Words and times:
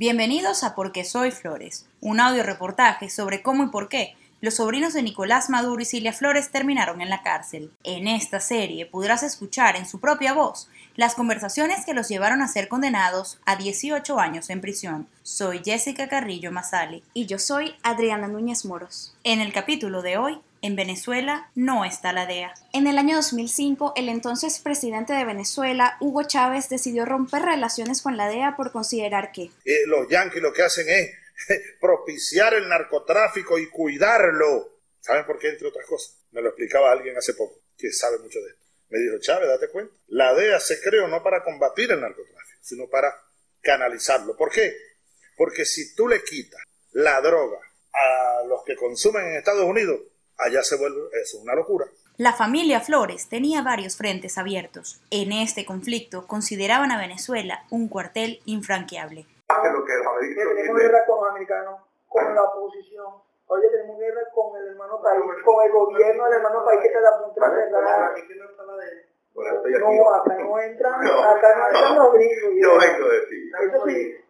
Bienvenidos 0.00 0.62
a 0.62 0.76
Porque 0.76 1.02
Soy 1.02 1.32
Flores, 1.32 1.84
un 2.00 2.20
audio 2.20 2.44
reportaje 2.44 3.10
sobre 3.10 3.42
cómo 3.42 3.64
y 3.64 3.66
por 3.70 3.88
qué 3.88 4.14
los 4.40 4.54
sobrinos 4.54 4.92
de 4.92 5.02
Nicolás 5.02 5.50
Maduro 5.50 5.82
y 5.82 5.84
Cilia 5.84 6.12
Flores 6.12 6.52
terminaron 6.52 7.00
en 7.00 7.10
la 7.10 7.24
cárcel. 7.24 7.72
En 7.82 8.06
esta 8.06 8.38
serie 8.38 8.86
podrás 8.86 9.24
escuchar 9.24 9.74
en 9.74 9.86
su 9.86 9.98
propia 9.98 10.34
voz 10.34 10.68
las 10.94 11.16
conversaciones 11.16 11.84
que 11.84 11.94
los 11.94 12.08
llevaron 12.08 12.42
a 12.42 12.46
ser 12.46 12.68
condenados 12.68 13.40
a 13.44 13.56
18 13.56 14.20
años 14.20 14.50
en 14.50 14.60
prisión. 14.60 15.08
Soy 15.24 15.62
Jessica 15.64 16.08
Carrillo 16.08 16.52
Mazali. 16.52 17.02
Y 17.12 17.26
yo 17.26 17.40
soy 17.40 17.74
Adriana 17.82 18.28
Núñez 18.28 18.64
Moros. 18.64 19.16
En 19.24 19.40
el 19.40 19.52
capítulo 19.52 20.02
de 20.02 20.16
hoy, 20.16 20.38
en 20.62 20.76
Venezuela 20.76 21.50
no 21.54 21.84
está 21.84 22.12
la 22.12 22.26
DEA. 22.26 22.54
En 22.72 22.86
el 22.86 22.98
año 22.98 23.16
2005, 23.16 23.94
el 23.96 24.08
entonces 24.08 24.58
presidente 24.60 25.12
de 25.12 25.24
Venezuela, 25.24 25.96
Hugo 26.00 26.22
Chávez, 26.24 26.68
decidió 26.68 27.04
romper 27.04 27.42
relaciones 27.42 28.02
con 28.02 28.16
la 28.16 28.28
DEA 28.28 28.56
por 28.56 28.72
considerar 28.72 29.32
que 29.32 29.50
eh, 29.64 29.86
los 29.86 30.08
yanquis 30.08 30.42
lo 30.42 30.52
que 30.52 30.62
hacen 30.62 30.88
es 30.88 31.14
propiciar 31.80 32.54
el 32.54 32.68
narcotráfico 32.68 33.58
y 33.58 33.68
cuidarlo. 33.68 34.78
¿Saben 35.00 35.26
por 35.26 35.38
qué? 35.38 35.50
Entre 35.50 35.68
otras 35.68 35.86
cosas. 35.86 36.16
Me 36.32 36.42
lo 36.42 36.48
explicaba 36.48 36.92
alguien 36.92 37.16
hace 37.16 37.34
poco, 37.34 37.60
que 37.76 37.92
sabe 37.92 38.18
mucho 38.18 38.40
de 38.40 38.50
esto. 38.50 38.64
Me 38.90 38.98
dijo, 38.98 39.18
Chávez, 39.18 39.48
date 39.48 39.68
cuenta. 39.68 39.94
La 40.08 40.34
DEA 40.34 40.60
se 40.60 40.80
creó 40.80 41.08
no 41.08 41.22
para 41.22 41.42
combatir 41.42 41.90
el 41.90 42.00
narcotráfico, 42.00 42.60
sino 42.60 42.88
para 42.88 43.14
canalizarlo. 43.60 44.36
¿Por 44.36 44.50
qué? 44.50 44.76
Porque 45.36 45.64
si 45.64 45.94
tú 45.94 46.08
le 46.08 46.22
quitas 46.22 46.60
la 46.92 47.20
droga 47.20 47.58
a 47.92 48.44
los 48.46 48.64
que 48.64 48.76
consumen 48.76 49.26
en 49.26 49.36
Estados 49.36 49.64
Unidos, 49.64 50.00
allá 50.38 50.62
se 50.62 50.76
vuelve, 50.76 51.08
es 51.20 51.34
una 51.34 51.54
locura. 51.54 51.86
La 52.16 52.32
familia 52.32 52.80
Flores 52.80 53.28
tenía 53.28 53.62
varios 53.62 53.96
frentes 53.96 54.38
abiertos. 54.38 55.00
En 55.10 55.32
este 55.32 55.64
conflicto 55.64 56.26
consideraban 56.26 56.90
a 56.90 56.98
Venezuela 56.98 57.64
un 57.70 57.88
cuartel 57.88 58.40
infranqueable 58.44 59.26
lo 59.48 59.84
que 59.84 59.92
tenemos 60.34 60.80
guerra 60.80 61.04
con 61.06 61.20
los 61.20 61.30
americanos, 61.30 61.80
con 62.08 62.34
la 62.34 62.42
oposición. 62.42 63.06
Oye, 63.46 63.68
tenemos 63.68 63.98
guerra 63.98 64.20
con 64.34 64.56
el 64.60 64.68
hermano 64.68 65.00
país, 65.00 65.22
con 65.44 65.64
el 65.64 65.72
gobierno 65.72 66.24
del 66.24 66.34
hermano 66.34 66.64
país 66.64 66.80
que 66.82 66.88
está 66.88 67.08
a 67.08 67.22
punto 67.22 67.40
de 67.40 67.70
cerrar. 67.70 68.12
No, 69.80 70.14
acá 70.14 70.36
no 70.36 70.58
entran, 70.60 70.94
acá 71.06 71.56
no 71.56 71.66
entran 71.68 71.98
los 71.98 72.12
gringos. 72.12 72.52
Yo 72.60 72.78
vengo 72.78 73.06
a 73.06 73.12
decir. 73.12 73.52
Eso 73.62 73.86
sí. 73.86 74.24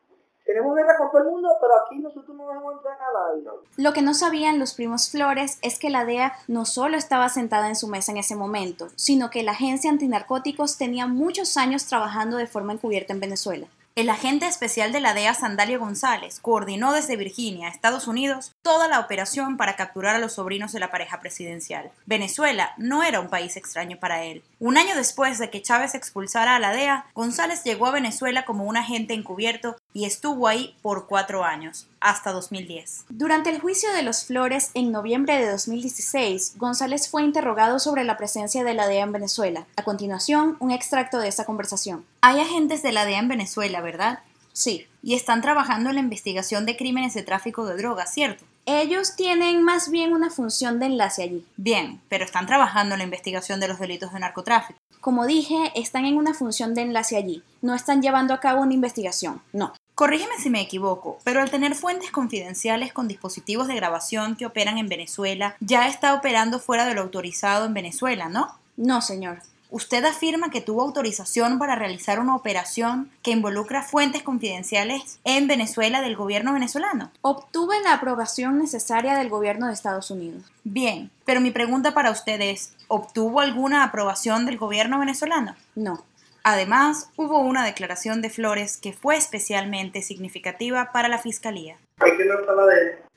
Tenemos 0.48 0.74
guerra 0.74 0.96
con 0.96 1.10
todo 1.10 1.20
el 1.20 1.28
mundo, 1.28 1.50
pero 1.60 1.74
aquí 1.84 1.98
nosotros 1.98 2.34
no 2.34 2.48
dejamos 2.48 2.76
entrar 2.76 2.94
a 2.94 3.34
nadie. 3.34 3.44
Lo 3.76 3.92
que 3.92 4.00
no 4.00 4.14
sabían 4.14 4.58
los 4.58 4.72
primos 4.72 5.10
Flores 5.10 5.58
es 5.60 5.78
que 5.78 5.90
la 5.90 6.06
DEA 6.06 6.38
no 6.46 6.64
solo 6.64 6.96
estaba 6.96 7.28
sentada 7.28 7.68
en 7.68 7.76
su 7.76 7.86
mesa 7.86 8.12
en 8.12 8.16
ese 8.16 8.34
momento, 8.34 8.88
sino 8.96 9.28
que 9.28 9.42
la 9.42 9.52
agencia 9.52 9.90
antinarcóticos 9.90 10.78
tenía 10.78 11.06
muchos 11.06 11.58
años 11.58 11.84
trabajando 11.84 12.38
de 12.38 12.46
forma 12.46 12.72
encubierta 12.72 13.12
en 13.12 13.20
Venezuela. 13.20 13.66
El 13.98 14.10
agente 14.10 14.46
especial 14.46 14.92
de 14.92 15.00
la 15.00 15.12
DEA 15.12 15.34
Sandalio 15.34 15.80
González 15.80 16.38
coordinó 16.38 16.92
desde 16.92 17.16
Virginia, 17.16 17.66
Estados 17.66 18.06
Unidos, 18.06 18.52
toda 18.62 18.86
la 18.86 19.00
operación 19.00 19.56
para 19.56 19.74
capturar 19.74 20.14
a 20.14 20.20
los 20.20 20.34
sobrinos 20.34 20.70
de 20.70 20.78
la 20.78 20.92
pareja 20.92 21.18
presidencial. 21.18 21.90
Venezuela 22.06 22.74
no 22.76 23.02
era 23.02 23.18
un 23.18 23.28
país 23.28 23.56
extraño 23.56 23.98
para 23.98 24.22
él. 24.22 24.44
Un 24.60 24.78
año 24.78 24.94
después 24.94 25.40
de 25.40 25.50
que 25.50 25.62
Chávez 25.62 25.96
expulsara 25.96 26.54
a 26.54 26.60
la 26.60 26.70
DEA, 26.70 27.06
González 27.12 27.64
llegó 27.64 27.86
a 27.86 27.90
Venezuela 27.90 28.44
como 28.44 28.66
un 28.66 28.76
agente 28.76 29.14
encubierto 29.14 29.76
y 29.98 30.04
estuvo 30.04 30.46
ahí 30.46 30.76
por 30.80 31.08
cuatro 31.08 31.42
años, 31.42 31.88
hasta 31.98 32.30
2010. 32.30 33.06
Durante 33.08 33.50
el 33.50 33.60
juicio 33.60 33.92
de 33.92 34.04
los 34.04 34.24
Flores 34.24 34.70
en 34.74 34.92
noviembre 34.92 35.36
de 35.38 35.50
2016, 35.50 36.52
González 36.56 37.08
fue 37.08 37.24
interrogado 37.24 37.80
sobre 37.80 38.04
la 38.04 38.16
presencia 38.16 38.62
de 38.62 38.74
la 38.74 38.86
DEA 38.86 39.02
en 39.02 39.10
Venezuela. 39.10 39.66
A 39.74 39.82
continuación, 39.82 40.56
un 40.60 40.70
extracto 40.70 41.18
de 41.18 41.26
esa 41.26 41.44
conversación. 41.44 42.04
Hay 42.20 42.38
agentes 42.38 42.80
de 42.84 42.92
la 42.92 43.06
DEA 43.06 43.18
en 43.18 43.26
Venezuela, 43.26 43.80
¿verdad? 43.80 44.20
Sí. 44.52 44.86
Y 45.02 45.14
están 45.14 45.42
trabajando 45.42 45.88
en 45.88 45.96
la 45.96 46.02
investigación 46.02 46.64
de 46.64 46.76
crímenes 46.76 47.14
de 47.14 47.24
tráfico 47.24 47.66
de 47.66 47.76
drogas, 47.76 48.14
¿cierto? 48.14 48.44
Ellos 48.66 49.16
tienen 49.16 49.64
más 49.64 49.90
bien 49.90 50.12
una 50.12 50.30
función 50.30 50.78
de 50.78 50.86
enlace 50.86 51.24
allí. 51.24 51.44
Bien, 51.56 52.00
pero 52.08 52.24
están 52.24 52.46
trabajando 52.46 52.94
en 52.94 52.98
la 52.98 53.04
investigación 53.04 53.58
de 53.58 53.66
los 53.66 53.80
delitos 53.80 54.12
de 54.12 54.20
narcotráfico. 54.20 54.78
Como 55.00 55.26
dije, 55.26 55.72
están 55.74 56.04
en 56.04 56.16
una 56.16 56.34
función 56.34 56.74
de 56.74 56.82
enlace 56.82 57.16
allí. 57.16 57.42
No 57.62 57.74
están 57.74 58.02
llevando 58.02 58.34
a 58.34 58.40
cabo 58.40 58.62
una 58.62 58.74
investigación, 58.74 59.40
no. 59.52 59.72
Corrígeme 59.98 60.38
si 60.38 60.48
me 60.48 60.60
equivoco, 60.60 61.18
pero 61.24 61.40
al 61.40 61.50
tener 61.50 61.74
fuentes 61.74 62.12
confidenciales 62.12 62.92
con 62.92 63.08
dispositivos 63.08 63.66
de 63.66 63.74
grabación 63.74 64.36
que 64.36 64.46
operan 64.46 64.78
en 64.78 64.88
Venezuela, 64.88 65.56
ya 65.58 65.88
está 65.88 66.14
operando 66.14 66.60
fuera 66.60 66.86
de 66.86 66.94
lo 66.94 67.00
autorizado 67.00 67.66
en 67.66 67.74
Venezuela, 67.74 68.28
¿no? 68.28 68.54
No, 68.76 69.02
señor. 69.02 69.42
Usted 69.70 70.04
afirma 70.04 70.52
que 70.52 70.60
tuvo 70.60 70.82
autorización 70.82 71.58
para 71.58 71.74
realizar 71.74 72.20
una 72.20 72.36
operación 72.36 73.10
que 73.24 73.32
involucra 73.32 73.82
fuentes 73.82 74.22
confidenciales 74.22 75.18
en 75.24 75.48
Venezuela 75.48 76.00
del 76.00 76.14
gobierno 76.14 76.52
venezolano. 76.52 77.10
Obtuve 77.20 77.82
la 77.82 77.94
aprobación 77.94 78.60
necesaria 78.60 79.16
del 79.16 79.28
gobierno 79.28 79.66
de 79.66 79.72
Estados 79.72 80.12
Unidos. 80.12 80.44
Bien, 80.62 81.10
pero 81.24 81.40
mi 81.40 81.50
pregunta 81.50 81.92
para 81.92 82.12
usted 82.12 82.40
es, 82.40 82.72
¿obtuvo 82.86 83.40
alguna 83.40 83.82
aprobación 83.82 84.46
del 84.46 84.58
gobierno 84.58 85.00
venezolano? 85.00 85.56
No. 85.74 86.04
Además, 86.50 87.10
hubo 87.16 87.40
una 87.40 87.62
declaración 87.62 88.22
de 88.22 88.30
Flores 88.30 88.78
que 88.78 88.94
fue 88.94 89.18
especialmente 89.18 90.00
significativa 90.00 90.92
para 90.92 91.08
la 91.08 91.18
Fiscalía. 91.18 91.76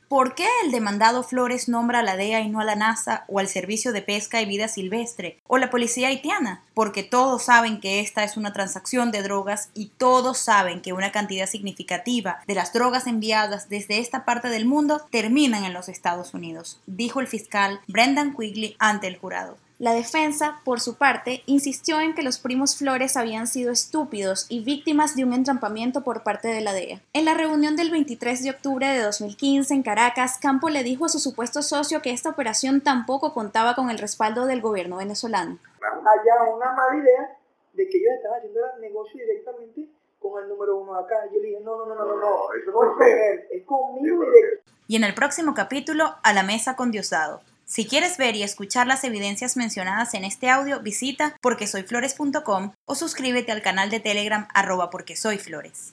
¿Por 0.09 0.35
qué 0.35 0.49
el 0.65 0.71
demandado 0.71 1.23
Flores 1.23 1.69
nombra 1.69 1.99
a 1.99 2.03
la 2.03 2.17
DEA 2.17 2.41
y 2.41 2.49
no 2.49 2.59
a 2.59 2.65
la 2.65 2.75
NASA 2.75 3.23
o 3.29 3.39
al 3.39 3.47
Servicio 3.47 3.93
de 3.93 4.01
Pesca 4.01 4.41
y 4.41 4.45
Vida 4.45 4.67
Silvestre 4.67 5.39
o 5.47 5.57
la 5.57 5.69
Policía 5.69 6.09
Haitiana? 6.09 6.61
Porque 6.73 7.03
todos 7.03 7.43
saben 7.43 7.79
que 7.79 8.01
esta 8.01 8.25
es 8.25 8.35
una 8.35 8.51
transacción 8.51 9.11
de 9.11 9.23
drogas 9.23 9.69
y 9.73 9.93
todos 9.97 10.37
saben 10.37 10.81
que 10.81 10.91
una 10.91 11.13
cantidad 11.13 11.47
significativa 11.47 12.41
de 12.47 12.55
las 12.55 12.73
drogas 12.73 13.07
enviadas 13.07 13.69
desde 13.69 13.99
esta 13.99 14.25
parte 14.25 14.49
del 14.49 14.65
mundo 14.65 15.07
terminan 15.09 15.63
en 15.63 15.71
los 15.71 15.87
Estados 15.87 16.33
Unidos, 16.33 16.81
dijo 16.85 17.21
el 17.21 17.27
fiscal 17.27 17.79
Brendan 17.87 18.35
Quigley 18.35 18.75
ante 18.77 19.07
el 19.07 19.17
jurado. 19.17 19.55
La 19.81 19.95
defensa, 19.95 20.61
por 20.63 20.79
su 20.79 20.95
parte, 20.95 21.41
insistió 21.47 21.99
en 22.01 22.13
que 22.13 22.21
los 22.21 22.37
primos 22.37 22.77
Flores 22.77 23.17
habían 23.17 23.47
sido 23.47 23.71
estúpidos 23.71 24.45
y 24.47 24.63
víctimas 24.63 25.15
de 25.15 25.25
un 25.25 25.33
entrampamiento 25.33 26.03
por 26.03 26.21
parte 26.21 26.49
de 26.49 26.61
la 26.61 26.71
DEA. 26.71 27.01
En 27.13 27.25
la 27.25 27.33
reunión 27.33 27.75
del 27.75 27.89
23 27.89 28.43
de 28.43 28.51
octubre 28.51 28.87
de 28.87 29.01
2015 29.01 29.73
en 29.73 29.81
Caracas, 29.81 30.37
Campo 30.39 30.69
le 30.69 30.83
dijo 30.83 31.05
a 31.05 31.09
su 31.09 31.17
supuesto 31.17 31.63
socio 31.63 32.03
que 32.03 32.11
esta 32.11 32.29
operación 32.29 32.81
tampoco 32.81 33.33
contaba 33.33 33.73
con 33.73 33.89
el 33.89 33.97
respaldo 33.97 34.45
del 34.45 34.61
gobierno 34.61 34.97
venezolano. 34.97 35.57
Allá 35.81 36.43
una 36.55 36.73
mala 36.73 36.97
idea 36.97 37.39
de 37.73 37.89
que 37.89 37.97
ellos 37.97 38.13
estaban 38.17 38.37
haciendo 38.37 38.59
el 38.75 38.81
negocio 38.81 39.19
directamente 39.19 39.87
con 40.19 40.43
el 40.43 40.47
número 40.47 40.77
uno 40.77 40.93
acá. 40.93 41.15
Yo 41.33 41.41
le 41.41 41.47
dije, 41.47 41.59
no, 41.63 41.77
no, 41.77 41.87
no, 41.87 41.95
no, 41.95 42.05
no, 42.05 42.17
no, 42.17 42.53
eso 42.53 42.69
no 42.69 42.83
es 42.83 42.97
con 42.97 43.07
él, 43.07 43.47
es 43.49 43.65
conmigo 43.65 44.25
directo. 44.25 44.71
Y 44.87 44.97
en 44.97 45.05
el 45.05 45.15
próximo 45.15 45.55
capítulo, 45.55 46.17
a 46.21 46.33
la 46.33 46.43
mesa 46.43 46.75
con 46.75 46.91
Diosdado. 46.91 47.41
Si 47.71 47.85
quieres 47.85 48.17
ver 48.17 48.35
y 48.35 48.43
escuchar 48.43 48.85
las 48.85 49.05
evidencias 49.05 49.55
mencionadas 49.55 50.13
en 50.13 50.25
este 50.25 50.49
audio, 50.49 50.81
visita 50.81 51.37
porquesoyflores.com 51.41 52.73
o 52.83 52.95
suscríbete 52.95 53.53
al 53.53 53.61
canal 53.61 53.89
de 53.89 54.01
Telegram 54.01 54.49
arroba 54.53 54.89
porque 54.89 55.15
soy 55.15 55.37
flores. 55.37 55.89